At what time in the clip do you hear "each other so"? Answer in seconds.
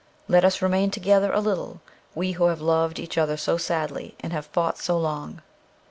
2.97-3.57